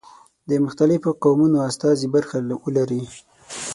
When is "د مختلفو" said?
0.49-1.09